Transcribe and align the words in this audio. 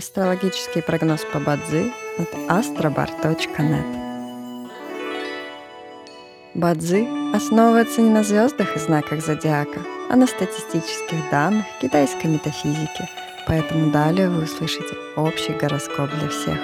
Астрологический 0.00 0.80
прогноз 0.82 1.26
по 1.30 1.38
Бадзи 1.38 1.92
от 2.16 2.32
astrobar.net 2.48 3.84
Бадзи 6.54 7.36
основывается 7.36 8.00
не 8.00 8.08
на 8.08 8.22
звездах 8.22 8.76
и 8.76 8.78
знаках 8.78 9.20
зодиака, 9.22 9.80
а 10.10 10.16
на 10.16 10.26
статистических 10.26 11.30
данных 11.30 11.66
китайской 11.82 12.28
метафизики, 12.28 13.06
поэтому 13.46 13.90
далее 13.90 14.30
вы 14.30 14.44
услышите 14.44 14.94
общий 15.16 15.52
гороскоп 15.52 16.08
для 16.18 16.28
всех. 16.30 16.58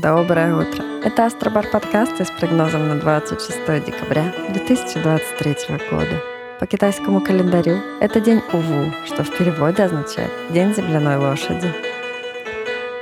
Доброе 0.00 0.54
утро! 0.54 0.84
Это 1.02 1.26
Астробар 1.26 1.68
подкаст 1.68 2.12
с 2.20 2.30
прогнозом 2.38 2.88
на 2.88 3.00
26 3.00 3.84
декабря 3.84 4.32
2023 4.50 5.56
года. 5.90 6.39
По 6.60 6.66
китайскому 6.66 7.22
календарю 7.22 7.78
это 8.00 8.20
день 8.20 8.42
Уву, 8.52 8.92
что 9.06 9.24
в 9.24 9.34
переводе 9.34 9.84
означает 9.84 10.30
«день 10.50 10.74
земляной 10.74 11.16
лошади». 11.16 11.72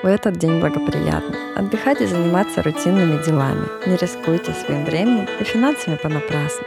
В 0.00 0.06
этот 0.06 0.36
день 0.36 0.60
благоприятно 0.60 1.34
отдыхать 1.56 2.00
и 2.00 2.06
заниматься 2.06 2.62
рутинными 2.62 3.20
делами. 3.24 3.66
Не 3.84 3.96
рискуйте 3.96 4.52
своим 4.52 4.84
временем 4.84 5.26
и 5.40 5.42
финансами 5.42 5.96
понапрасну. 5.96 6.62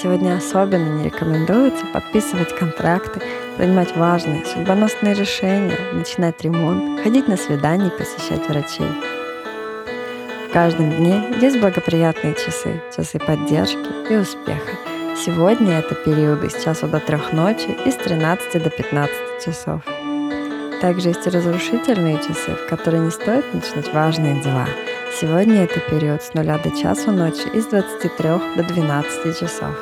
Сегодня 0.00 0.36
особенно 0.36 0.98
не 0.98 1.06
рекомендуется 1.06 1.84
подписывать 1.86 2.56
контракты, 2.56 3.20
принимать 3.56 3.96
важные 3.96 4.46
судьбоносные 4.46 5.14
решения, 5.14 5.76
начинать 5.92 6.40
ремонт, 6.42 7.00
ходить 7.02 7.26
на 7.26 7.36
свидания 7.36 7.88
и 7.88 7.98
посещать 7.98 8.48
врачей. 8.48 8.86
В 10.48 10.52
каждом 10.52 10.92
дне 10.92 11.24
есть 11.40 11.58
благоприятные 11.58 12.34
часы, 12.34 12.80
часы 12.96 13.18
поддержки 13.18 14.12
и 14.12 14.14
успеха– 14.14 14.70
Сегодня 15.22 15.80
это 15.80 15.94
периоды 15.94 16.48
с 16.48 16.64
часу 16.64 16.88
до 16.88 16.98
трех 16.98 17.34
ночи 17.34 17.76
и 17.84 17.90
с 17.90 17.96
13 17.96 18.62
до 18.62 18.70
15 18.70 19.44
часов. 19.44 19.82
Также 20.80 21.08
есть 21.08 21.26
разрушительные 21.26 22.16
часы, 22.20 22.52
в 22.54 22.66
которые 22.70 23.02
не 23.02 23.10
стоит 23.10 23.44
начинать 23.52 23.92
важные 23.92 24.40
дела. 24.40 24.66
Сегодня 25.20 25.64
это 25.64 25.78
период 25.78 26.22
с 26.22 26.32
0 26.32 26.46
до 26.46 26.70
часу 26.70 27.12
ночи 27.12 27.46
и 27.52 27.60
с 27.60 27.66
23 27.66 28.28
до 28.56 28.62
12 28.62 29.38
часов. 29.38 29.74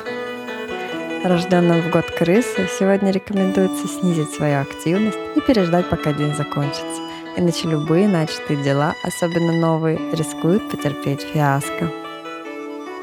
Рожденным 1.23 1.83
в 1.83 1.89
год 1.89 2.11
крысы 2.11 2.67
сегодня 2.77 3.11
рекомендуется 3.11 3.87
снизить 3.87 4.31
свою 4.31 4.59
активность 4.59 5.17
и 5.37 5.39
переждать, 5.39 5.87
пока 5.89 6.11
день 6.11 6.35
закончится. 6.35 7.01
Иначе 7.37 7.69
любые 7.69 8.09
начатые 8.09 8.61
дела, 8.61 8.93
особенно 9.05 9.53
новые, 9.53 9.99
рискуют 10.11 10.69
потерпеть 10.69 11.21
фиаско. 11.21 12.08